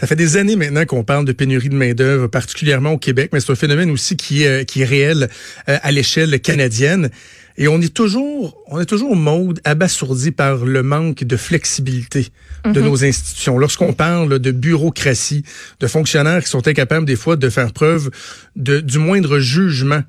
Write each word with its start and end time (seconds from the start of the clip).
Ça 0.00 0.06
fait 0.06 0.16
des 0.16 0.38
années 0.38 0.56
maintenant 0.56 0.86
qu'on 0.86 1.04
parle 1.04 1.26
de 1.26 1.32
pénurie 1.32 1.68
de 1.68 1.74
main-d'œuvre, 1.74 2.26
particulièrement 2.26 2.92
au 2.92 2.98
Québec, 2.98 3.28
mais 3.34 3.40
c'est 3.40 3.52
un 3.52 3.54
phénomène 3.54 3.90
aussi 3.90 4.16
qui 4.16 4.44
est, 4.44 4.64
qui 4.64 4.80
est 4.80 4.86
réel 4.86 5.28
euh, 5.68 5.76
à 5.82 5.92
l'échelle 5.92 6.40
canadienne. 6.40 7.10
Et 7.58 7.68
on 7.68 7.78
est 7.82 7.92
toujours, 7.92 8.56
on 8.68 8.80
est 8.80 8.86
toujours 8.86 9.10
au 9.10 9.14
mode 9.14 9.60
abasourdi 9.64 10.30
par 10.30 10.64
le 10.64 10.82
manque 10.82 11.24
de 11.24 11.36
flexibilité 11.36 12.28
de 12.64 12.80
mhm. 12.80 12.86
nos 12.86 13.04
institutions. 13.04 13.58
Lorsqu'on 13.58 13.92
parle 13.92 14.38
de 14.38 14.50
bureaucratie, 14.50 15.44
de 15.80 15.86
fonctionnaires 15.86 16.42
qui 16.42 16.48
sont 16.48 16.66
incapables 16.66 17.04
des 17.04 17.16
fois 17.16 17.36
de 17.36 17.50
faire 17.50 17.70
preuve 17.74 18.08
de, 18.56 18.80
du 18.80 18.98
moindre 18.98 19.38
jugement 19.38 20.00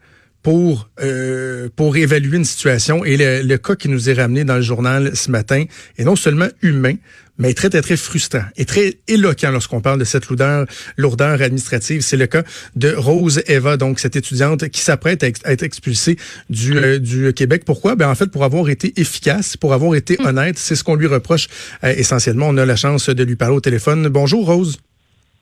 pour 0.43 0.89
euh, 1.01 1.69
pour 1.75 1.97
évaluer 1.97 2.37
une 2.37 2.45
situation. 2.45 3.05
Et 3.05 3.17
le, 3.17 3.41
le, 3.41 3.57
cas 3.57 3.75
qui 3.75 3.89
nous 3.89 4.09
est 4.09 4.13
ramené 4.13 4.43
dans 4.43 4.55
le 4.55 4.61
journal 4.61 5.15
ce 5.15 5.29
matin 5.31 5.65
est 5.97 6.03
non 6.03 6.15
seulement 6.15 6.47
humain, 6.61 6.95
mais 7.41 7.53
très, 7.53 7.69
très, 7.69 7.81
très 7.81 7.97
frustrant 7.97 8.43
et 8.55 8.65
très 8.65 8.99
éloquent 9.07 9.51
lorsqu'on 9.51 9.81
parle 9.81 9.99
de 9.99 10.03
cette 10.03 10.27
lourdeur, 10.27 10.65
lourdeur 10.97 11.41
administrative. 11.41 12.01
C'est 12.01 12.17
le 12.17 12.27
cas 12.27 12.43
de 12.75 12.93
Rose 12.93 13.41
Eva, 13.47 13.77
donc 13.77 13.99
cette 13.99 14.15
étudiante 14.15 14.69
qui 14.69 14.81
s'apprête 14.81 15.23
à, 15.23 15.27
être 15.27 15.63
expulsée 15.63 16.17
du, 16.49 16.77
euh, 16.77 16.99
du 16.99 17.33
Québec. 17.33 17.63
Pourquoi? 17.65 17.95
Ben, 17.95 18.09
en 18.09 18.15
fait, 18.15 18.27
pour 18.27 18.43
avoir 18.43 18.69
été 18.69 18.93
efficace, 18.99 19.57
pour 19.57 19.73
avoir 19.73 19.95
été 19.95 20.17
mm. 20.19 20.25
honnête, 20.25 20.57
c'est 20.59 20.75
ce 20.75 20.83
qu'on 20.83 20.95
lui 20.95 21.07
reproche 21.07 21.47
euh, 21.83 21.93
essentiellement. 21.97 22.47
On 22.47 22.57
a 22.57 22.65
la 22.65 22.75
chance 22.75 23.09
de 23.09 23.23
lui 23.23 23.35
parler 23.35 23.55
au 23.55 23.61
téléphone. 23.61 24.07
Bonjour, 24.07 24.45
Rose. 24.45 24.77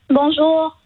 Bonjour. 0.09 0.78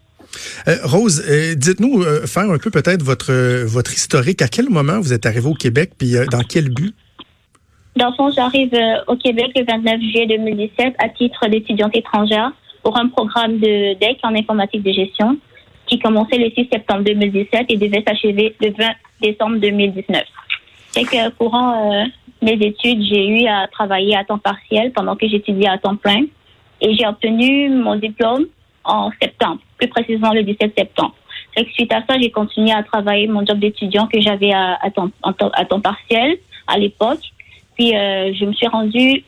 Euh, 0.68 0.76
Rose, 0.84 1.24
euh, 1.28 1.54
dites-nous 1.54 2.02
euh, 2.02 2.26
faire 2.26 2.50
un 2.50 2.58
peu 2.58 2.70
peut-être 2.70 3.02
votre 3.02 3.32
votre 3.64 3.92
historique. 3.92 4.42
À 4.42 4.48
quel 4.48 4.68
moment 4.68 5.00
vous 5.00 5.12
êtes 5.12 5.26
arrivée 5.26 5.48
au 5.48 5.54
Québec, 5.54 5.92
puis 5.98 6.14
dans 6.30 6.42
quel 6.48 6.70
but? 6.70 6.94
Dans 7.96 8.08
le 8.08 8.14
fond, 8.14 8.30
j'arrive 8.30 8.72
au 9.06 9.16
Québec 9.16 9.52
le 9.54 9.64
29 9.64 10.00
juillet 10.00 10.26
2017 10.26 10.94
à 10.98 11.08
titre 11.10 11.48
d'étudiante 11.48 11.94
étrangère 11.96 12.52
pour 12.82 12.96
un 12.98 13.08
programme 13.08 13.58
de 13.58 13.94
DEC 13.94 14.18
en 14.24 14.34
informatique 14.34 14.82
de 14.82 14.92
gestion 14.92 15.38
qui 15.86 15.98
commençait 15.98 16.38
le 16.38 16.50
6 16.50 16.68
septembre 16.72 17.04
2017 17.04 17.66
et 17.68 17.76
devait 17.76 18.02
s'achever 18.06 18.56
le 18.60 18.72
20 18.76 18.84
décembre 19.22 19.56
2019. 19.58 20.22
C'est 20.90 21.04
que 21.04 21.30
courant 21.30 22.06
mes 22.42 22.52
études, 22.52 23.02
j'ai 23.02 23.28
eu 23.28 23.46
à 23.46 23.68
travailler 23.68 24.16
à 24.16 24.24
temps 24.24 24.38
partiel 24.38 24.92
pendant 24.92 25.14
que 25.14 25.28
j'étudiais 25.28 25.68
à 25.68 25.78
temps 25.78 25.96
plein 25.96 26.24
et 26.80 26.94
j'ai 26.94 27.06
obtenu 27.06 27.70
mon 27.70 27.96
diplôme 27.96 28.46
en 28.84 29.10
septembre, 29.20 29.60
plus 29.78 29.88
précisément 29.88 30.32
le 30.32 30.42
17 30.42 30.74
septembre. 30.76 31.14
suite 31.72 31.92
à 31.92 32.02
ça, 32.08 32.18
j'ai 32.20 32.30
continué 32.30 32.72
à 32.72 32.82
travailler 32.82 33.26
mon 33.26 33.44
job 33.44 33.58
d'étudiant 33.58 34.06
que 34.06 34.20
j'avais 34.20 34.52
à, 34.52 34.78
à, 34.82 34.90
temps, 34.90 35.10
à, 35.22 35.64
temps, 35.64 35.80
partiel 35.80 36.38
à 36.66 36.78
l'époque. 36.78 37.20
Puis 37.76 37.96
euh, 37.96 38.32
je 38.34 38.44
me 38.44 38.52
suis 38.52 38.66
rendue 38.66 39.24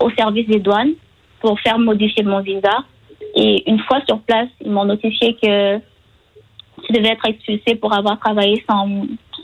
au 0.00 0.10
service 0.10 0.46
des 0.46 0.58
douanes 0.58 0.92
pour 1.40 1.60
faire 1.60 1.78
modifier 1.78 2.22
mon 2.22 2.40
visa. 2.40 2.84
Et 3.34 3.68
une 3.70 3.80
fois 3.80 4.00
sur 4.06 4.20
place, 4.20 4.48
ils 4.64 4.70
m'ont 4.70 4.84
notifié 4.84 5.34
que 5.34 5.80
je 6.88 6.94
devais 6.94 7.10
être 7.10 7.26
expulsée 7.26 7.74
pour 7.76 7.92
avoir 7.92 8.18
travaillé 8.18 8.64
sans, 8.68 8.88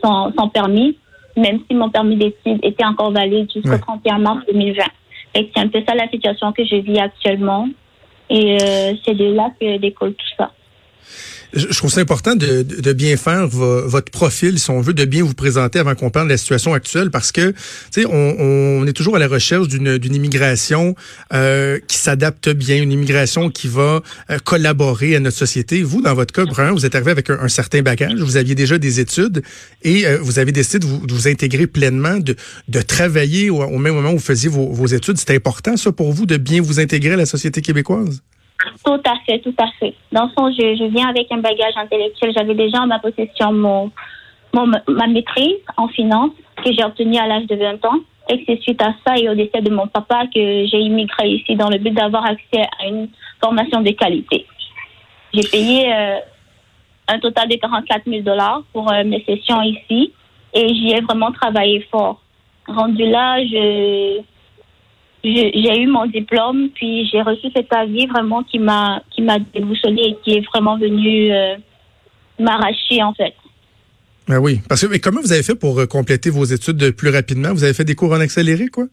sans, 0.03 0.33
sans 0.33 0.49
permis, 0.49 0.97
même 1.37 1.61
si 1.69 1.77
mon 1.77 1.91
permis 1.91 2.17
d'études 2.17 2.61
était 2.63 2.85
encore 2.85 3.13
valide 3.13 3.51
jusqu'au 3.53 3.79
31 3.79 4.19
mars 4.19 4.45
2020. 4.53 4.85
C'est 5.35 5.59
un 5.59 5.69
peu 5.69 5.83
ça 5.87 5.95
la 5.95 6.09
situation 6.09 6.53
que 6.53 6.65
je 6.65 6.77
vis 6.77 6.99
actuellement. 6.99 7.69
Et 8.31 8.59
euh, 8.63 8.95
c'est 9.05 9.15
de 9.15 9.35
là 9.35 9.51
que 9.61 9.77
découle 9.79 10.15
tout 10.15 10.35
ça. 10.39 10.53
Je 11.53 11.77
trouve 11.77 11.91
ça 11.91 12.01
important 12.01 12.37
de, 12.37 12.63
de 12.63 12.93
bien 12.93 13.17
faire 13.17 13.49
votre 13.49 14.11
profil, 14.11 14.59
si 14.59 14.71
on 14.71 14.81
veut, 14.81 14.95
de 14.95 15.05
bien 15.05 15.25
vous 15.25 15.35
présenter 15.35 15.79
avant 15.79 15.95
qu'on 15.95 16.11
parle 16.11 16.29
de 16.29 16.33
la 16.33 16.37
situation 16.37 16.75
actuelle, 16.75 17.11
parce 17.11 17.33
que, 17.33 17.51
tu 17.51 17.57
sais, 18.03 18.07
on, 18.07 18.37
on, 18.39 18.87
est 18.87 18.93
toujours 18.93 19.17
à 19.17 19.19
la 19.19 19.29
recherche 19.29 19.69
d'une 19.69 20.15
immigration 20.15 20.95
euh, 21.33 21.79
qui 21.89 21.99
s'adapte 21.99 22.49
bien, 22.51 22.81
une 22.81 22.93
immigration 22.93 23.51
qui 23.51 23.69
va 23.69 24.03
euh, 24.31 24.39
collaborer 24.45 25.17
à 25.17 25.21
notre 25.21 25.37
société. 25.37 25.83
Vous, 25.83 26.03
dans 26.03 26.15
votre 26.15 26.33
cas, 26.33 26.45
Brun, 26.45 26.73
vous 26.73 26.87
êtes 26.87 26.95
arrivé 26.95 27.11
avec 27.11 27.31
un, 27.31 27.49
certain 27.49 27.83
bagage, 27.83 28.21
vous 28.21 28.37
aviez 28.37 28.55
déjà 28.55 28.79
des 28.79 29.01
études 29.01 29.43
et 29.83 30.07
euh, 30.07 30.19
vous 30.21 30.39
avez 30.39 30.53
décidé 30.53 30.79
de 30.79 30.87
vous, 30.87 31.07
de 31.07 31.13
vous, 31.13 31.29
intégrer 31.29 31.67
pleinement, 31.67 32.19
de, 32.19 32.37
de 32.69 32.83
travailler 32.83 33.51
au, 33.51 33.63
au, 33.63 33.79
même 33.79 33.95
moment 33.95 34.11
où 34.11 34.19
vous 34.19 34.21
faisiez 34.21 34.49
vos, 34.49 34.73
vos 34.73 34.87
études. 34.87 35.19
C'était 35.19 35.37
important, 35.37 35.77
ça, 35.77 35.93
pour 35.93 36.13
vous, 36.13 36.27
de 36.27 36.37
bien 36.37 36.61
vous 36.63 36.81
intégrer 36.81 37.15
à 37.15 37.17
la 37.17 37.27
société 37.27 37.61
québécoise? 37.61 38.23
Tout 38.85 39.01
à 39.05 39.15
fait, 39.27 39.39
tout 39.41 39.55
à 39.59 39.69
fait. 39.79 39.95
Dans 40.13 40.25
le 40.25 40.31
fond, 40.31 40.53
je, 40.53 40.77
je 40.77 40.85
viens 40.85 41.09
avec 41.09 41.31
un 41.31 41.39
bagage 41.39 41.77
intellectuel. 41.77 42.33
J'avais 42.37 42.55
déjà 42.55 42.83
en 42.83 42.87
ma 42.87 42.99
possession 42.99 43.53
mon, 43.53 43.91
mon, 44.53 44.67
ma 44.89 45.07
maîtrise 45.07 45.59
en 45.77 45.89
finance 45.89 46.33
que 46.63 46.73
j'ai 46.73 46.85
obtenue 46.85 47.19
à 47.19 47.27
l'âge 47.27 47.47
de 47.47 47.57
20 47.57 47.85
ans. 47.87 48.01
Et 48.29 48.45
c'est 48.47 48.61
suite 48.61 48.81
à 48.83 48.95
ça 49.05 49.17
et 49.17 49.29
au 49.29 49.35
décès 49.35 49.61
de 49.61 49.71
mon 49.71 49.87
papa 49.87 50.25
que 50.33 50.67
j'ai 50.67 50.79
immigré 50.79 51.29
ici 51.29 51.57
dans 51.57 51.69
le 51.69 51.79
but 51.79 51.93
d'avoir 51.93 52.25
accès 52.25 52.63
à 52.81 52.87
une 52.87 53.09
formation 53.43 53.81
de 53.81 53.91
qualité. 53.91 54.47
J'ai 55.33 55.49
payé 55.49 55.93
euh, 55.93 56.19
un 57.09 57.19
total 57.19 57.49
de 57.49 57.57
44 57.57 58.03
000 58.07 58.23
dollars 58.23 58.63
pour 58.73 58.93
euh, 58.93 59.03
mes 59.05 59.25
sessions 59.25 59.63
ici 59.63 60.13
et 60.53 60.69
j'y 60.69 60.93
ai 60.93 61.01
vraiment 61.01 61.33
travaillé 61.33 61.81
fort. 61.91 62.21
Rendu 62.69 63.09
là, 63.09 63.43
je, 63.45 64.21
j'ai 65.23 65.83
eu 65.83 65.87
mon 65.87 66.07
diplôme, 66.07 66.71
puis 66.75 67.07
j'ai 67.11 67.21
reçu 67.23 67.49
cet 67.55 67.73
avis 67.73 68.07
vraiment 68.07 68.43
qui 68.43 68.59
m'a 68.59 69.03
qui 69.11 69.23
m'a 69.23 69.39
déboussolé 69.39 70.03
et 70.03 70.17
qui 70.23 70.39
est 70.39 70.47
vraiment 70.47 70.79
venu 70.79 71.33
euh, 71.33 71.57
m'arracher 72.39 73.03
en 73.03 73.13
fait. 73.13 73.35
Ben 74.29 74.39
oui, 74.39 74.61
parce 74.69 74.83
que 74.83 74.87
mais 74.87 74.99
comment 74.99 75.21
vous 75.21 75.33
avez 75.33 75.43
fait 75.43 75.55
pour 75.55 75.79
euh, 75.79 75.87
compléter 75.87 76.31
vos 76.31 76.45
études 76.45 76.93
plus 76.93 77.11
rapidement? 77.11 77.53
Vous 77.53 77.65
avez 77.65 77.75
fait 77.75 77.85
des 77.85 77.95
cours 77.95 78.13
en 78.13 78.21
accéléré, 78.21 78.69
quoi? 78.69 78.85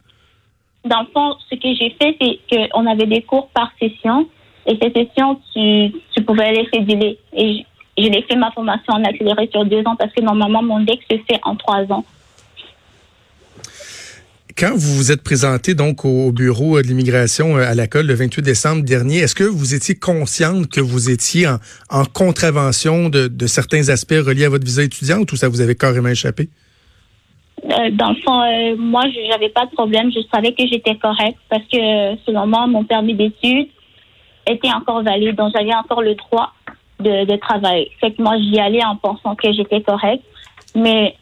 Dans 0.85 1.01
le 1.01 1.07
fond, 1.13 1.35
ce 1.49 1.55
que 1.55 1.73
j'ai 1.75 1.95
fait, 2.01 2.15
c'est 2.19 2.39
qu'on 2.71 2.85
avait 2.85 3.07
des 3.07 3.21
cours 3.21 3.49
par 3.49 3.71
session, 3.79 4.27
et 4.65 4.77
ces 4.81 4.91
sessions, 4.91 5.39
tu, 5.53 5.93
tu 6.13 6.23
pouvais 6.23 6.51
les 6.53 6.67
céduler. 6.73 7.17
Et 7.33 7.65
j'ai 7.97 8.21
fait 8.23 8.35
ma 8.35 8.51
formation 8.51 8.93
en 8.93 9.03
accéléré 9.03 9.49
sur 9.51 9.65
deux 9.65 9.81
ans 9.85 9.95
parce 9.97 10.13
que 10.13 10.21
normalement 10.21 10.61
mon 10.61 10.81
DEC 10.81 10.99
se 11.09 11.17
fait 11.27 11.39
en 11.43 11.55
trois 11.55 11.83
ans. 11.91 12.05
Quand 14.57 14.71
vous 14.71 14.95
vous 14.95 15.11
êtes 15.11 15.23
présenté 15.23 15.75
donc 15.75 16.03
au 16.03 16.31
bureau 16.31 16.81
de 16.81 16.87
l'immigration 16.87 17.57
euh, 17.57 17.61
à 17.61 17.75
la 17.75 17.85
le 17.93 18.13
28 18.15 18.41
décembre 18.41 18.81
dernier, 18.81 19.17
est-ce 19.17 19.35
que 19.35 19.43
vous 19.43 19.75
étiez 19.75 19.93
consciente 19.93 20.67
que 20.67 20.81
vous 20.81 21.11
étiez 21.11 21.47
en, 21.47 22.05
contravention 22.05 23.09
de, 23.09 23.29
certains 23.45 23.89
aspects 23.89 24.15
reliés 24.17 24.45
à 24.45 24.49
votre 24.49 24.65
visa 24.65 24.81
étudiante 24.81 25.31
ou 25.31 25.35
ça 25.35 25.47
vous 25.47 25.61
avait 25.61 25.75
carrément 25.75 26.09
échappé? 26.09 26.49
Euh, 27.65 27.91
dans 27.91 28.09
le 28.09 28.15
fond, 28.25 28.41
euh, 28.41 28.75
moi, 28.79 29.03
je 29.13 29.29
n'avais 29.29 29.49
pas 29.49 29.67
de 29.67 29.71
problème. 29.71 30.11
Je 30.11 30.21
savais 30.33 30.53
que 30.53 30.67
j'étais 30.67 30.95
correcte 30.95 31.37
parce 31.49 31.63
que, 31.71 32.15
selon 32.25 32.47
moi, 32.47 32.65
mon 32.65 32.83
permis 32.83 33.13
d'études 33.13 33.67
était 34.47 34.73
encore 34.73 35.03
valide. 35.03 35.35
Donc, 35.35 35.53
j'avais 35.55 35.75
encore 35.75 36.01
le 36.01 36.15
droit 36.15 36.53
de, 36.99 37.25
de 37.25 37.35
travailler. 37.35 37.91
Fait 37.99 38.11
que 38.11 38.23
moi, 38.23 38.35
j'y 38.39 38.59
allais 38.59 38.83
en 38.83 38.95
pensant 38.95 39.35
que 39.35 39.53
j'étais 39.53 39.81
correcte. 39.81 40.23
Mais 40.75 41.15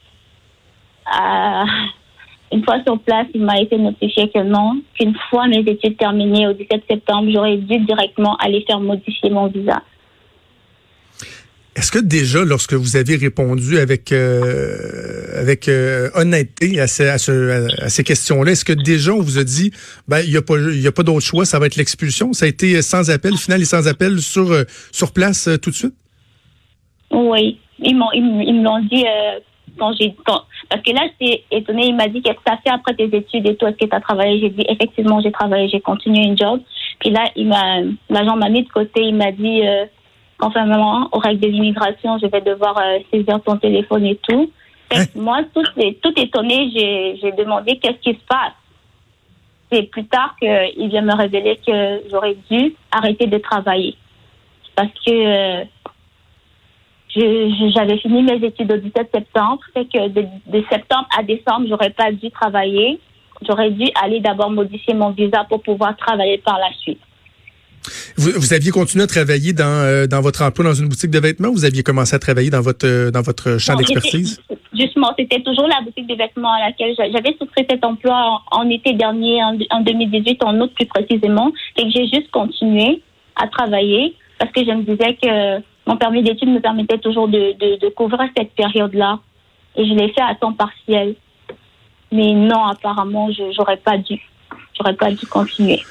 une 2.51 2.63
fois 2.63 2.81
sur 2.85 2.99
place, 2.99 3.27
il 3.33 3.41
m'a 3.41 3.59
été 3.59 3.77
notifié 3.77 4.29
que 4.29 4.43
non, 4.43 4.81
qu'une 4.97 5.15
fois 5.29 5.47
mes 5.47 5.59
études 5.59 5.97
terminées 5.97 6.47
au 6.47 6.53
17 6.53 6.83
septembre, 6.89 7.29
j'aurais 7.33 7.57
dû 7.57 7.79
directement 7.79 8.37
aller 8.37 8.63
faire 8.67 8.79
modifier 8.79 9.29
mon 9.29 9.47
visa. 9.47 9.81
Est-ce 11.75 11.91
que 11.91 11.99
déjà, 11.99 12.45
lorsque 12.45 12.73
vous 12.73 12.95
avez 12.95 13.17
répondu 13.17 13.79
avec 13.79 14.13
euh, 14.13 15.41
avec 15.41 15.67
euh, 15.67 16.09
honnêteté 16.15 16.79
à, 16.79 16.87
ces, 16.87 17.09
à, 17.09 17.17
ces 17.17 18.03
questions-là, 18.05 18.53
est-ce 18.53 18.63
que 18.63 18.71
déjà 18.71 19.11
on 19.11 19.19
vous 19.19 19.37
a 19.37 19.43
dit, 19.43 19.71
ben 20.07 20.21
il 20.21 20.31
y 20.31 20.37
a 20.37 20.41
pas 20.41 20.55
il 20.57 20.79
y 20.79 20.87
a 20.87 20.93
pas 20.93 21.03
d'autre 21.03 21.25
choix, 21.25 21.43
ça 21.43 21.59
va 21.59 21.65
être 21.65 21.75
l'expulsion? 21.75 22.31
Ça 22.31 22.45
a 22.45 22.47
été 22.47 22.81
sans 22.81 23.09
appel, 23.09 23.35
final 23.35 23.61
et 23.61 23.65
sans 23.65 23.89
appel 23.89 24.21
sur 24.21 24.51
euh, 24.51 24.63
sur 24.93 25.11
place 25.11 25.49
tout 25.61 25.69
de 25.69 25.75
suite? 25.75 25.95
Oui, 27.11 27.59
ils 27.79 27.95
m'ont 27.97 28.11
ils, 28.13 28.23
me 28.23 28.63
l'ont 28.63 28.79
dit 28.79 29.03
quand 29.77 29.93
j'ai 29.99 30.15
parce 30.69 30.81
que 30.81 30.91
là 30.91 31.01
j'étais 31.19 31.43
étonnée 31.51 31.87
il 31.87 31.95
m'a 31.95 32.07
dit 32.07 32.21
qu'est-ce 32.21 32.37
que 32.37 32.43
tu 32.45 32.51
as 32.51 32.57
fait 32.57 32.69
après 32.69 32.93
tes 32.95 33.15
études 33.15 33.47
et 33.47 33.55
toi 33.55 33.69
est-ce 33.69 33.77
que 33.77 33.85
tu 33.85 33.95
as 33.95 34.01
travaillé? 34.01 34.39
J'ai 34.39 34.49
dit 34.49 34.65
effectivement 34.67 35.21
j'ai 35.21 35.31
travaillé 35.31 35.69
j'ai 35.69 35.81
continué 35.81 36.23
une 36.23 36.37
job. 36.37 36.61
Puis 36.99 37.09
là 37.09 37.25
il 37.35 37.47
m'a 37.47 37.81
l'agent 38.09 38.35
m'a 38.35 38.49
mis 38.49 38.63
de 38.63 38.69
côté 38.69 39.03
il 39.03 39.15
m'a 39.15 39.31
dit 39.31 39.65
euh, 39.65 39.85
conformément 40.39 41.09
aux 41.11 41.19
règles 41.19 41.41
de 41.41 41.47
l'immigration 41.47 42.17
je 42.19 42.27
vais 42.27 42.41
devoir 42.41 42.77
euh, 42.77 42.99
saisir 43.11 43.39
ton 43.41 43.57
téléphone 43.57 44.05
et 44.05 44.19
tout. 44.27 44.51
Hein? 44.93 45.03
moi 45.15 45.39
tout 45.53 45.63
tout 46.01 46.13
étonné 46.19 46.71
j'ai 46.73 47.17
j'ai 47.21 47.31
demandé 47.31 47.77
qu'est-ce 47.77 47.99
qui 47.99 48.13
se 48.17 48.25
passe? 48.27 48.53
C'est 49.71 49.83
plus 49.83 50.05
tard 50.05 50.35
qu'il 50.39 50.89
vient 50.89 51.01
me 51.01 51.15
révéler 51.15 51.59
que 51.65 52.03
j'aurais 52.11 52.37
dû 52.49 52.75
arrêter 52.91 53.25
de 53.27 53.39
travailler. 53.39 53.95
Parce 54.75 54.91
que 55.05 55.11
euh, 55.11 55.65
j'avais 57.15 57.97
fini 57.99 58.23
mes 58.23 58.45
études 58.45 58.71
au 58.71 58.77
17 58.77 59.09
septembre, 59.13 59.59
fait 59.73 59.85
que 59.85 60.07
de, 60.09 60.63
septembre 60.69 61.07
à 61.17 61.23
décembre, 61.23 61.67
j'aurais 61.69 61.91
pas 61.91 62.11
dû 62.11 62.29
travailler. 62.31 62.99
J'aurais 63.47 63.71
dû 63.71 63.85
aller 64.01 64.19
d'abord 64.19 64.49
modifier 64.49 64.93
mon 64.93 65.11
visa 65.11 65.45
pour 65.49 65.61
pouvoir 65.61 65.95
travailler 65.97 66.37
par 66.39 66.57
la 66.57 66.73
suite. 66.81 66.99
Vous, 68.17 68.53
aviez 68.53 68.71
continué 68.71 69.03
à 69.03 69.07
travailler 69.07 69.53
dans, 69.53 69.65
euh, 69.65 70.07
dans 70.07 70.21
votre 70.21 70.41
emploi 70.41 70.65
dans 70.65 70.73
une 70.73 70.87
boutique 70.87 71.11
de 71.11 71.19
vêtements 71.19 71.49
ou 71.49 71.53
vous 71.53 71.65
aviez 71.65 71.83
commencé 71.83 72.15
à 72.15 72.19
travailler 72.19 72.49
dans 72.49 72.61
votre, 72.61 72.87
euh, 72.87 73.11
dans 73.11 73.21
votre 73.21 73.59
champ 73.59 73.75
d'expertise? 73.75 74.41
Justement, 74.73 75.13
c'était 75.19 75.41
toujours 75.41 75.67
la 75.67 75.81
boutique 75.81 76.07
de 76.07 76.15
vêtements 76.15 76.53
à 76.53 76.61
laquelle 76.61 76.95
j'avais 76.97 77.35
souscrit 77.37 77.65
cet 77.69 77.85
emploi 77.85 78.41
en, 78.51 78.69
été 78.69 78.93
dernier, 78.93 79.43
en, 79.43 79.81
2018, 79.81 80.43
en 80.43 80.59
août 80.61 80.71
plus 80.75 80.87
précisément. 80.87 81.51
Et 81.77 81.83
que 81.83 81.89
j'ai 81.91 82.07
juste 82.07 82.31
continué. 82.31 83.01
à 83.35 83.47
travailler 83.47 84.15
parce 84.39 84.51
que 84.51 84.61
je 84.65 84.71
me 84.71 84.83
disais 84.83 85.15
que 85.21 85.61
mon 85.85 85.97
permis 85.97 86.23
d'études 86.23 86.49
me 86.49 86.59
permettait 86.59 86.97
toujours 86.97 87.27
de, 87.27 87.89
couvrir 87.89 88.27
cette 88.37 88.51
période-là. 88.53 89.19
Et 89.75 89.85
je 89.85 89.93
l'ai 89.93 90.11
fait 90.13 90.21
à 90.21 90.35
temps 90.35 90.53
partiel. 90.53 91.15
Mais 92.11 92.33
non, 92.33 92.65
apparemment, 92.65 93.31
je 93.31 93.43
j'aurais 93.55 93.77
pas 93.77 93.97
dû. 93.97 94.19
J'aurais 94.77 94.95
pas 94.95 95.11
dû 95.11 95.25
continuer. 95.25 95.81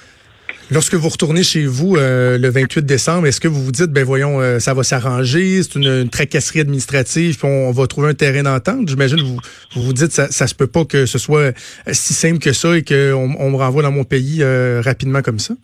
Lorsque 0.70 0.94
vous 0.94 1.08
retournez 1.08 1.42
chez 1.42 1.66
vous 1.66 1.96
euh, 1.96 2.38
le 2.38 2.48
28 2.48 2.86
décembre, 2.86 3.26
est-ce 3.26 3.38
que 3.38 3.48
vous 3.48 3.62
vous 3.62 3.72
dites, 3.72 3.90
ben 3.90 4.02
voyons, 4.02 4.40
euh, 4.40 4.58
ça 4.58 4.72
va 4.72 4.82
s'arranger, 4.82 5.62
c'est 5.62 5.74
une, 5.74 6.08
tracasserie 6.08 6.60
administrative, 6.60 7.38
on, 7.44 7.70
va 7.70 7.86
trouver 7.86 8.08
un 8.08 8.14
terrain 8.14 8.42
d'entente? 8.42 8.88
J'imagine 8.88 9.20
vous 9.20 9.38
vous 9.74 9.82
vous 9.82 9.92
dites, 9.92 10.12
ça, 10.12 10.30
ça 10.30 10.46
se 10.46 10.54
peut 10.54 10.66
pas 10.66 10.86
que 10.86 11.04
ce 11.04 11.18
soit 11.18 11.52
si 11.92 12.14
simple 12.14 12.38
que 12.38 12.54
ça 12.54 12.76
et 12.76 12.82
qu'on 12.82 13.36
on 13.38 13.50
me 13.50 13.56
renvoie 13.56 13.82
dans 13.82 13.92
mon 13.92 14.04
pays 14.04 14.38
euh, 14.40 14.80
rapidement 14.82 15.20
comme 15.20 15.38
ça? 15.38 15.54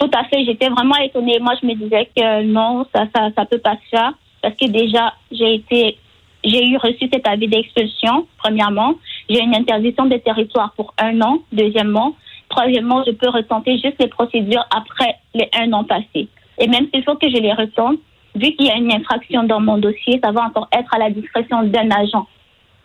Tout 0.00 0.10
à 0.14 0.24
fait. 0.24 0.44
J'étais 0.44 0.68
vraiment 0.68 0.96
étonnée. 0.96 1.38
Moi, 1.38 1.52
je 1.60 1.66
me 1.66 1.74
disais 1.74 2.08
que 2.16 2.42
non, 2.42 2.86
ça, 2.94 3.04
ça, 3.14 3.28
ça 3.36 3.44
peut 3.44 3.58
pas 3.58 3.76
se 3.84 3.88
faire 3.90 4.12
parce 4.42 4.54
que 4.54 4.66
déjà, 4.66 5.12
j'ai 5.30 5.56
été, 5.56 5.98
j'ai 6.42 6.66
eu 6.66 6.76
reçu 6.78 7.08
cet 7.12 7.28
avis 7.28 7.48
d'expulsion, 7.48 8.26
premièrement. 8.38 8.94
J'ai 9.28 9.42
une 9.42 9.54
interdiction 9.54 10.06
de 10.06 10.16
territoire 10.16 10.72
pour 10.72 10.94
un 10.98 11.20
an, 11.20 11.38
deuxièmement. 11.52 12.16
Troisièmement, 12.48 13.04
je 13.06 13.12
peux 13.12 13.28
retenter 13.28 13.78
juste 13.78 13.96
les 14.00 14.08
procédures 14.08 14.64
après 14.74 15.16
les 15.34 15.48
un 15.52 15.72
an 15.74 15.84
passés. 15.84 16.28
Et 16.58 16.66
même 16.66 16.88
s'il 16.92 17.04
faut 17.04 17.16
que 17.16 17.28
je 17.28 17.36
les 17.36 17.52
retente, 17.52 17.98
vu 18.34 18.52
qu'il 18.52 18.66
y 18.66 18.70
a 18.70 18.76
une 18.76 18.92
infraction 18.92 19.42
dans 19.44 19.60
mon 19.60 19.78
dossier, 19.78 20.18
ça 20.22 20.32
va 20.32 20.44
encore 20.44 20.68
être 20.72 20.92
à 20.94 20.98
la 20.98 21.10
discrétion 21.10 21.62
d'un 21.64 21.90
agent. 21.90 22.26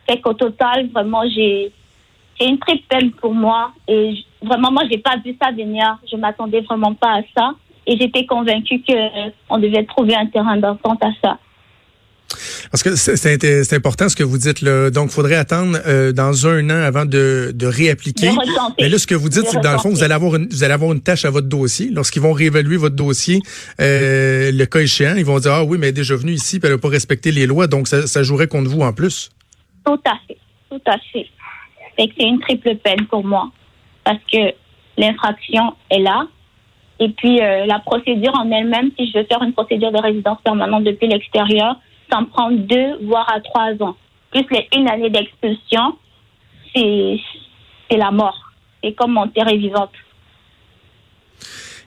Fait 0.07 0.19
qu'au 0.19 0.33
total, 0.33 0.87
vraiment, 0.89 1.23
j'ai, 1.27 1.71
c'est 2.39 2.47
une 2.47 2.59
très 2.59 2.77
peine 2.89 3.11
pour 3.11 3.33
moi. 3.33 3.71
Et 3.87 4.13
vraiment, 4.41 4.71
moi, 4.71 4.83
j'ai 4.89 4.97
pas 4.97 5.17
vu 5.23 5.35
ça 5.41 5.51
venir. 5.51 5.97
Je 6.11 6.17
m'attendais 6.17 6.61
vraiment 6.61 6.93
pas 6.93 7.17
à 7.17 7.21
ça. 7.35 7.51
Et 7.87 7.97
j'étais 7.99 8.25
convaincue 8.25 8.81
qu'on 8.87 9.59
devait 9.59 9.85
trouver 9.85 10.15
un 10.15 10.25
terrain 10.25 10.57
d'entente 10.57 11.03
à 11.03 11.09
ça. 11.23 11.37
Parce 12.71 12.83
que 12.83 12.95
c'est 12.95 13.73
important 13.73 14.09
ce 14.09 14.15
que 14.15 14.23
vous 14.23 14.37
dites 14.37 14.61
là. 14.61 14.89
Donc, 14.89 15.09
il 15.11 15.13
faudrait 15.13 15.35
attendre 15.35 15.77
euh, 15.85 16.11
dans 16.11 16.47
un 16.47 16.69
an 16.69 16.83
avant 16.83 17.05
de, 17.05 17.51
de 17.53 17.67
réappliquer. 17.67 18.31
Mais 18.79 18.89
là, 18.89 18.97
ce 18.97 19.07
que 19.07 19.15
vous 19.15 19.29
dites, 19.29 19.45
c'est 19.45 19.57
que 19.57 19.63
dans 19.63 19.73
le 19.73 19.77
fond, 19.77 19.89
vous 19.89 20.03
allez 20.03 20.13
avoir 20.13 20.35
une, 20.35 20.47
vous 20.49 20.63
allez 20.63 20.73
avoir 20.73 20.91
une 20.91 21.01
tâche 21.01 21.25
à 21.25 21.29
votre 21.29 21.47
dossier. 21.47 21.89
Lorsqu'ils 21.91 22.21
vont 22.21 22.33
réévaluer 22.33 22.77
votre 22.77 22.95
dossier, 22.95 23.39
euh, 23.79 24.51
le 24.51 24.65
cas 24.65 24.79
échéant, 24.79 25.15
ils 25.15 25.25
vont 25.25 25.39
dire 25.39 25.53
ah 25.53 25.63
oui, 25.63 25.77
mais 25.77 25.87
elle 25.87 25.91
est 25.91 25.93
déjà 25.93 26.15
venue 26.15 26.33
ici, 26.33 26.59
puis 26.59 26.67
elle 26.67 26.75
n'a 26.75 26.81
pas 26.81 26.89
respecté 26.89 27.31
les 27.31 27.45
lois, 27.45 27.67
donc 27.67 27.87
ça, 27.87 28.07
ça 28.07 28.23
jouerait 28.23 28.47
contre 28.47 28.69
vous 28.69 28.81
en 28.81 28.91
plus. 28.91 29.29
Tout 29.85 30.01
à 30.03 30.15
fait, 30.27 30.37
tout 30.69 30.81
à 30.87 30.97
fait. 31.13 31.27
C'est 31.97 32.11
une 32.19 32.39
triple 32.39 32.75
peine 32.75 33.05
pour 33.07 33.23
moi 33.23 33.51
parce 34.03 34.19
que 34.31 34.53
l'infraction 34.97 35.73
est 35.89 35.99
là. 35.99 36.27
Et 36.99 37.09
puis 37.09 37.41
euh, 37.41 37.65
la 37.65 37.79
procédure 37.79 38.33
en 38.35 38.49
elle-même, 38.51 38.91
si 38.97 39.11
je 39.11 39.17
veux 39.17 39.25
faire 39.25 39.41
une 39.43 39.53
procédure 39.53 39.91
de 39.91 40.01
résidence 40.01 40.37
permanente 40.43 40.83
depuis 40.83 41.07
l'extérieur, 41.07 41.75
ça 42.09 42.21
me 42.21 42.27
prend 42.27 42.51
deux, 42.51 43.05
voire 43.05 43.29
à 43.33 43.41
trois 43.41 43.73
ans. 43.81 43.95
Plus 44.31 44.45
les 44.51 44.67
une 44.75 44.87
année 44.87 45.09
d'expulsion, 45.09 45.97
c'est, 46.73 47.19
c'est 47.89 47.97
la 47.97 48.11
mort. 48.11 48.39
C'est 48.83 48.93
comme 48.93 49.13
mon 49.13 49.27
terre 49.27 49.47
vivante. 49.47 49.91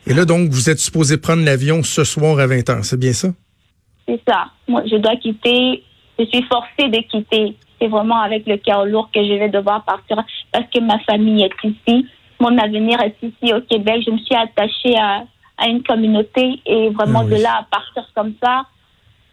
Et 0.07 0.15
là, 0.15 0.25
donc, 0.25 0.49
vous 0.51 0.71
êtes 0.71 0.79
supposé 0.79 1.19
prendre 1.19 1.45
l'avion 1.45 1.83
ce 1.83 2.05
soir 2.05 2.39
à 2.39 2.47
20 2.47 2.57
h, 2.57 2.83
c'est 2.83 2.99
bien 2.99 3.13
ça? 3.13 3.29
C'est 4.07 4.21
ça. 4.27 4.47
Moi, 4.67 4.83
je 4.91 4.97
dois 4.97 5.17
quitter. 5.17 5.85
Je 6.19 6.25
suis 6.25 6.43
forcée 6.45 6.89
de 6.89 6.99
quitter. 7.09 7.55
C'est 7.81 7.89
vraiment 7.89 8.21
avec 8.21 8.47
le 8.47 8.57
cœur 8.57 8.85
lourd 8.85 9.11
que 9.13 9.23
je 9.25 9.35
vais 9.35 9.49
devoir 9.49 9.85
partir 9.85 10.23
parce 10.53 10.65
que 10.73 10.81
ma 10.81 10.99
famille 11.01 11.45
est 11.45 11.69
ici. 11.69 12.07
Mon 12.41 12.57
avenir 12.59 13.01
est 13.01 13.17
ici 13.23 13.53
au 13.53 13.61
Québec. 13.61 14.03
Je 14.07 14.11
me 14.11 14.19
suis 14.19 14.35
attachée 14.35 14.97
à, 14.99 15.25
à 15.59 15.69
une 15.69 15.83
communauté 15.83 16.61
et 16.67 16.89
vraiment 16.91 17.23
ah 17.23 17.31
de 17.31 17.43
là 17.43 17.59
à 17.61 17.63
partir 17.65 18.05
comme 18.15 18.35
ça, 18.43 18.63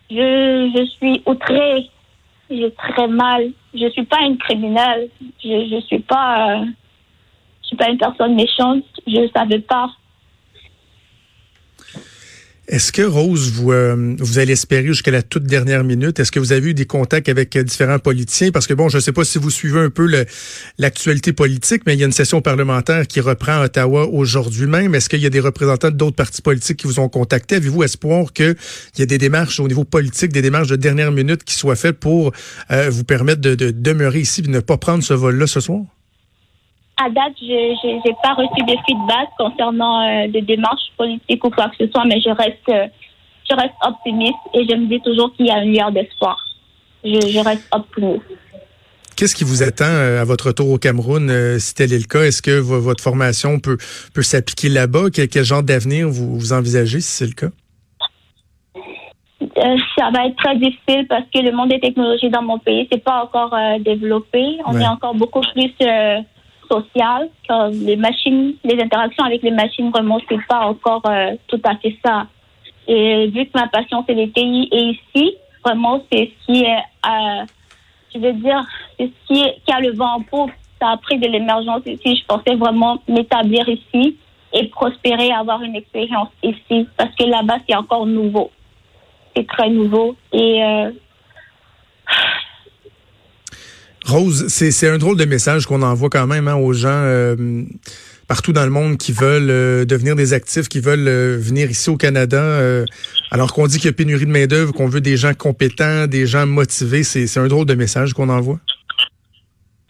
je, 0.09 0.71
je 0.75 0.85
suis 0.85 1.21
outrée. 1.25 1.89
J'ai 2.49 2.71
très 2.71 3.07
mal. 3.07 3.51
Je 3.73 3.89
suis 3.89 4.05
pas 4.05 4.21
une 4.21 4.37
criminelle. 4.37 5.09
Je, 5.43 5.67
je 5.71 5.81
suis 5.87 5.99
pas, 5.99 6.57
euh, 6.57 6.65
je 7.61 7.67
suis 7.67 7.77
pas 7.77 7.89
une 7.89 7.97
personne 7.97 8.35
méchante. 8.35 8.83
Je 9.07 9.27
savais 9.35 9.59
pas. 9.59 9.89
Est-ce 12.67 12.91
que 12.91 13.03
Rose, 13.03 13.51
vous, 13.51 13.71
euh, 13.71 14.15
vous 14.17 14.39
allez 14.39 14.53
espérer 14.53 14.87
jusqu'à 14.87 15.11
la 15.11 15.21
toute 15.21 15.43
dernière 15.43 15.83
minute? 15.83 16.19
Est-ce 16.19 16.31
que 16.31 16.39
vous 16.39 16.51
avez 16.51 16.71
eu 16.71 16.73
des 16.73 16.87
contacts 16.87 17.29
avec 17.29 17.55
euh, 17.55 17.63
différents 17.63 17.99
politiciens? 17.99 18.49
Parce 18.49 18.65
que 18.65 18.73
bon, 18.73 18.89
je 18.89 18.97
ne 18.97 19.01
sais 19.01 19.11
pas 19.11 19.23
si 19.23 19.37
vous 19.37 19.51
suivez 19.51 19.81
un 19.81 19.91
peu 19.91 20.09
l'actualité 20.79 21.31
politique, 21.31 21.83
mais 21.85 21.93
il 21.93 21.99
y 21.99 22.03
a 22.03 22.07
une 22.07 22.11
session 22.11 22.41
parlementaire 22.41 23.05
qui 23.05 23.19
reprend 23.19 23.61
à 23.61 23.65
Ottawa 23.65 24.07
aujourd'hui 24.07 24.65
même. 24.65 24.95
Est-ce 24.95 25.09
qu'il 25.09 25.19
y 25.19 25.27
a 25.27 25.29
des 25.29 25.39
représentants 25.39 25.91
d'autres 25.91 26.15
partis 26.15 26.41
politiques 26.41 26.77
qui 26.77 26.87
vous 26.87 26.99
ont 26.99 27.09
contacté? 27.09 27.55
Avez-vous 27.55 27.83
espoir 27.83 28.33
qu'il 28.33 28.55
y 28.97 29.01
ait 29.03 29.05
des 29.05 29.19
démarches 29.19 29.59
au 29.59 29.67
niveau 29.67 29.83
politique, 29.83 30.33
des 30.33 30.41
démarches 30.41 30.69
de 30.69 30.75
dernière 30.75 31.11
minute 31.11 31.43
qui 31.43 31.53
soient 31.53 31.75
faites 31.75 31.99
pour 31.99 32.31
euh, 32.71 32.89
vous 32.89 33.03
permettre 33.03 33.41
de, 33.41 33.53
de 33.53 33.69
demeurer 33.69 34.21
ici 34.21 34.41
et 34.41 34.43
de 34.43 34.49
ne 34.49 34.59
pas 34.59 34.77
prendre 34.77 35.03
ce 35.03 35.13
vol-là 35.13 35.45
ce 35.45 35.59
soir? 35.59 35.81
À 36.97 37.09
date, 37.09 37.33
je 37.39 38.07
n'ai 38.07 38.15
pas 38.23 38.33
reçu 38.33 38.63
de 38.63 38.75
feedback 38.87 39.29
concernant 39.37 40.01
euh, 40.01 40.27
des 40.29 40.41
démarches 40.41 40.91
politiques 40.97 41.43
ou 41.43 41.49
quoi 41.49 41.69
que 41.69 41.85
ce 41.85 41.91
soit, 41.91 42.05
mais 42.05 42.21
je 42.21 42.29
reste, 42.29 42.69
euh, 42.69 42.87
je 43.49 43.55
reste 43.55 43.73
optimiste 43.85 44.37
et 44.53 44.65
je 44.67 44.75
me 44.75 44.87
dis 44.87 45.01
toujours 45.01 45.33
qu'il 45.35 45.47
y 45.47 45.51
a 45.51 45.61
une 45.61 45.73
lueur 45.73 45.91
d'espoir. 45.91 46.37
Je, 47.03 47.19
je, 47.19 47.39
reste 47.39 47.67
optimiste. 47.71 48.23
Qu'est-ce 49.17 49.35
qui 49.35 49.43
vous 49.43 49.61
attend 49.61 49.85
euh, 49.85 50.21
à 50.21 50.23
votre 50.23 50.47
retour 50.47 50.69
au 50.69 50.77
Cameroun, 50.77 51.59
si 51.59 51.75
tel 51.75 51.91
est 51.91 51.99
le 51.99 52.05
cas? 52.05 52.23
Est-ce 52.23 52.41
que 52.41 52.59
votre 52.59 53.03
formation 53.03 53.59
peut, 53.59 53.77
peut 54.13 54.23
s'appliquer 54.23 54.69
là-bas? 54.69 55.09
Quel, 55.13 55.27
quel, 55.27 55.43
genre 55.43 55.63
d'avenir 55.63 56.07
vous, 56.07 56.37
vous 56.39 56.53
envisagez, 56.53 57.01
si 57.01 57.11
c'est 57.11 57.27
le 57.27 57.33
cas? 57.33 57.53
ça 59.97 60.09
va 60.13 60.27
être 60.27 60.35
très 60.37 60.57
difficile 60.57 61.07
parce 61.07 61.23
que 61.33 61.39
le 61.39 61.51
monde 61.51 61.69
des 61.69 61.79
technologies 61.79 62.29
dans 62.29 62.41
mon 62.41 62.59
pays, 62.59 62.87
c'est 62.91 63.03
pas 63.03 63.23
encore 63.23 63.55
développé. 63.79 64.57
On 64.65 64.77
est 64.79 64.87
encore 64.87 65.15
beaucoup 65.15 65.41
plus 65.53 65.71
social, 66.67 67.29
comme 67.47 67.71
les 67.71 67.95
machines, 67.95 68.55
les 68.63 68.81
interactions 68.81 69.23
avec 69.23 69.41
les 69.41 69.51
machines 69.51 69.89
vraiment 69.89 70.19
c'est 70.29 70.45
pas 70.47 70.61
encore 70.61 71.01
euh, 71.05 71.35
tout 71.47 71.61
à 71.63 71.75
fait 71.77 71.97
ça. 72.03 72.27
Et 72.87 73.27
vu 73.27 73.45
que 73.45 73.51
ma 73.55 73.67
passion 73.67 74.03
c'est 74.07 74.13
les 74.13 74.27
pays 74.27 74.67
et 74.71 74.97
ici, 74.97 75.35
vraiment 75.63 76.01
c'est 76.11 76.31
ce 76.31 76.45
qui 76.45 76.63
est, 76.63 76.83
euh, 77.07 77.45
je 78.13 78.19
veux 78.19 78.33
dire, 78.33 78.61
c'est 78.99 79.11
ce 79.27 79.33
qui 79.33 79.71
a 79.71 79.79
le 79.79 79.93
vent 79.93 80.15
en 80.15 80.21
poupe. 80.21 80.51
Ça 80.81 80.89
a 80.89 80.97
pris 80.97 81.17
de 81.17 81.27
l'émergence 81.27 81.83
ici. 81.85 82.17
Je 82.17 82.25
pensais 82.25 82.55
vraiment 82.55 82.99
m'établir 83.07 83.67
ici 83.69 84.17
et 84.53 84.67
prospérer, 84.67 85.31
avoir 85.31 85.61
une 85.63 85.75
expérience 85.75 86.29
ici, 86.43 86.87
parce 86.97 87.13
que 87.15 87.23
là-bas 87.25 87.57
c'est 87.67 87.75
encore 87.75 88.05
nouveau. 88.05 88.51
C'est 89.35 89.47
très 89.47 89.69
nouveau 89.69 90.15
et 90.31 90.63
euh, 90.63 90.91
Rose, 94.05 94.49
c'est 94.49 94.87
un 94.87 94.99
drôle 94.99 95.17
de 95.17 95.25
message 95.25 95.65
qu'on 95.65 95.81
envoie 95.81 96.09
quand 96.09 96.27
même 96.27 96.47
hein, 96.47 96.55
aux 96.55 96.73
gens 96.73 96.89
euh, 96.91 97.63
partout 98.27 98.53
dans 98.53 98.63
le 98.63 98.69
monde 98.69 98.97
qui 98.97 99.11
veulent 99.11 99.49
euh, 99.49 99.83
devenir 99.83 100.15
des 100.15 100.33
actifs, 100.33 100.69
qui 100.69 100.79
veulent 100.79 101.07
euh, 101.07 101.37
venir 101.39 101.71
ici 101.71 101.89
au 101.89 101.97
Canada, 101.97 102.59
alors 103.31 103.51
qu'on 103.53 103.65
dit 103.65 103.77
qu'il 103.77 103.87
y 103.87 103.89
a 103.89 103.93
pénurie 103.93 104.27
de 104.27 104.31
main-d'œuvre, 104.31 104.73
qu'on 104.73 104.87
veut 104.87 105.01
des 105.01 105.17
gens 105.17 105.33
compétents, 105.33 106.05
des 106.05 106.27
gens 106.27 106.45
motivés. 106.45 107.03
C'est 107.03 107.39
un 107.39 107.47
drôle 107.47 107.65
de 107.65 107.73
message 107.73 108.13
qu'on 108.13 108.29
envoie. 108.29 108.59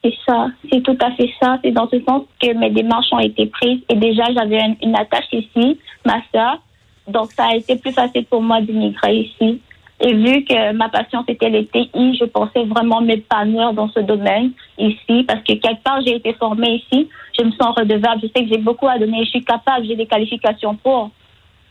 C'est 0.01 0.13
ça, 0.25 0.48
c'est 0.72 0.81
tout 0.84 0.98
à 1.01 1.12
fait 1.15 1.29
ça. 1.41 1.60
C'est 1.63 1.72
dans 1.72 1.89
ce 1.89 2.00
sens 2.07 2.24
que 2.41 2.57
mes 2.57 2.69
démarches 2.69 3.12
ont 3.12 3.19
été 3.19 3.48
prises 3.48 3.81
et 3.89 3.95
déjà 3.95 4.24
j'avais 4.34 4.62
une, 4.81 4.95
attache 4.95 5.25
ici, 5.34 5.79
ma 6.05 6.22
soeur. 6.31 6.62
Donc 7.07 7.31
ça 7.34 7.48
a 7.48 7.55
été 7.55 7.75
plus 7.75 7.91
facile 7.91 8.25
pour 8.25 8.41
moi 8.41 8.62
d'immigrer 8.62 9.15
ici. 9.15 9.60
Et 10.02 10.14
vu 10.14 10.44
que 10.44 10.74
ma 10.74 10.90
passion 10.90 11.24
c'était 11.28 11.50
les 11.50 11.66
TI, 11.68 12.18
je 12.20 12.25
pensais 12.25 12.66
vraiment 12.66 13.02
m'épanouir 13.02 13.74
dans 13.74 13.90
ce 13.90 14.02
domaine 14.02 14.52
ici 14.78 15.24
parce 15.25 15.40
que 15.40 15.54
quelque 15.54 15.84
part 15.84 16.02
j'ai 16.06 16.16
été 16.16 16.34
formée 16.34 16.75
ici, 16.75 17.08
je 17.38 17.46
me 17.46 17.52
sens 17.52 17.75
redevable, 17.78 18.22
je 18.22 18.28
sais 18.28 18.46
que 18.46 18.50
j'ai 18.50 18.58
beaucoup 18.58 18.88
à 18.88 19.00
donner, 19.00 19.24
je 19.24 19.30
suis 19.30 19.44
capable, 19.44 19.86
j'ai 19.86 19.96
des 19.96 20.06
qualifications 20.06 20.75
pour. 20.75 21.12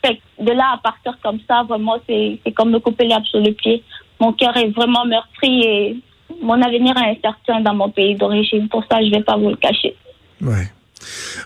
Fait 0.03 0.19
de 0.41 0.53
là 0.53 0.73
à 0.75 0.79
partir 0.79 1.19
comme 1.23 1.39
ça, 1.47 1.65
vraiment 1.65 1.97
c'est 2.09 2.39
comme 2.55 2.71
me 2.71 2.79
couper 2.79 3.05
l'herbe 3.05 3.25
sur 3.25 3.41
le 3.41 3.53
pied. 3.53 3.83
Mon 4.19 4.33
cœur 4.33 4.57
est 4.57 4.69
vraiment 4.69 5.05
meurtri 5.05 5.63
et 5.63 5.97
mon 6.43 6.61
avenir 6.63 6.97
est 6.97 7.19
incertain 7.25 7.61
dans 7.61 7.75
mon 7.75 7.91
pays 7.91 8.15
d'origine. 8.15 8.69
Pour 8.69 8.85
ça, 8.91 9.03
je 9.03 9.11
vais 9.11 9.23
pas 9.23 9.37
vous 9.37 9.51
le 9.51 9.57
cacher. 9.57 9.97
Ouais. 10.41 10.69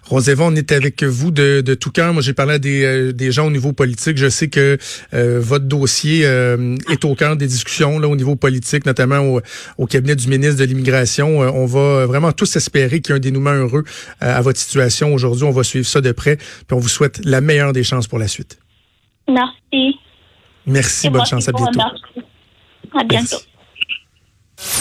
Roséva, 0.04 0.44
on 0.44 0.54
est 0.54 0.72
avec 0.72 1.02
vous 1.02 1.30
de, 1.30 1.60
de 1.60 1.74
tout 1.74 1.90
cœur. 1.90 2.12
Moi, 2.12 2.22
j'ai 2.22 2.32
parlé 2.32 2.54
à 2.54 2.58
des, 2.58 2.84
euh, 2.84 3.12
des, 3.12 3.32
gens 3.32 3.46
au 3.46 3.50
niveau 3.50 3.72
politique. 3.72 4.16
Je 4.16 4.28
sais 4.28 4.48
que 4.48 4.78
euh, 5.14 5.40
votre 5.40 5.66
dossier 5.66 6.24
euh, 6.24 6.76
est 6.90 7.04
au 7.04 7.14
cœur 7.14 7.36
des 7.36 7.46
discussions 7.46 7.98
là, 7.98 8.08
au 8.08 8.16
niveau 8.16 8.36
politique, 8.36 8.86
notamment 8.86 9.18
au, 9.18 9.40
au 9.76 9.86
cabinet 9.86 10.16
du 10.16 10.28
ministre 10.28 10.58
de 10.58 10.64
l'Immigration. 10.64 11.38
on 11.38 11.66
va 11.66 12.06
vraiment 12.06 12.32
tous 12.32 12.56
espérer 12.56 13.00
qu'il 13.00 13.12
y 13.12 13.14
ait 13.14 13.16
un 13.18 13.20
dénouement 13.20 13.52
heureux 13.52 13.84
à 14.20 14.40
votre 14.42 14.58
situation 14.58 15.12
aujourd'hui. 15.14 15.44
On 15.44 15.50
va 15.50 15.62
suivre 15.62 15.86
ça 15.86 16.00
de 16.00 16.12
près. 16.12 16.36
Puis 16.36 16.72
on 16.72 16.78
vous 16.78 16.88
souhaite 16.88 17.20
la 17.24 17.40
meilleure 17.40 17.72
des 17.72 17.84
chances 17.84 18.06
pour 18.06 18.18
la 18.18 18.28
suite. 18.28 18.58
Merci. 19.28 19.98
Merci. 20.66 21.10
bonne 21.10 21.26
chance. 21.26 21.48
À 21.48 21.52
bientôt. 21.52 21.80
À 22.94 23.04
bientôt. 23.04 23.38